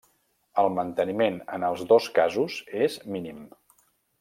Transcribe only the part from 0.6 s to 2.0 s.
El manteniment en els